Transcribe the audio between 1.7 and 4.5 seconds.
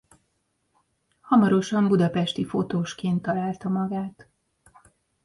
budapesti fotósként találta magát.